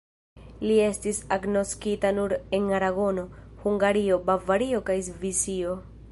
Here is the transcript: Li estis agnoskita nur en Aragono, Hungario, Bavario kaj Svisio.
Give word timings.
Li 0.67 0.75
estis 0.83 1.17
agnoskita 1.35 2.11
nur 2.19 2.33
en 2.59 2.65
Aragono, 2.77 3.25
Hungario, 3.65 4.17
Bavario 4.31 4.81
kaj 4.89 4.97
Svisio. 5.09 5.77